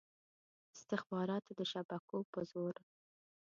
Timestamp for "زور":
2.51-2.75